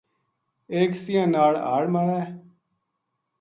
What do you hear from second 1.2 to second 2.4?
ناڑ ہاڑ مارے